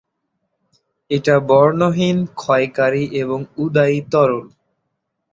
এটা 1.11 1.35
বর্ণহীন, 1.49 2.17
ক্ষয়কারী 2.35 3.03
এবং 3.21 3.39
উদ্বায়ী 3.57 3.97
তরল। 4.11 4.45